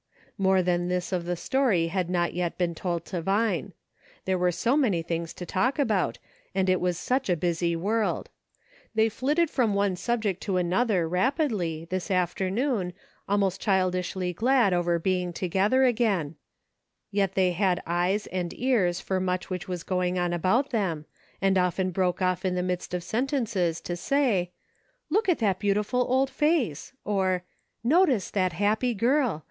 [0.39, 3.71] More than this of the story had not yet been told to Vine.
[4.25, 6.17] There were so many things to talk about,
[6.55, 8.31] and it was such a busy world.
[8.95, 12.93] They flitted from one subject to another rapidly, this afternoon,
[13.29, 16.35] almost childishly glad over being together again;
[17.11, 21.05] yet they had eyes and ears for much which was going on about them,
[21.43, 24.49] and often broke off in the midst of sentences to say:"
[25.11, 27.43] Look at that beautiful old face!" or,"
[27.83, 29.39] Notice that happy girl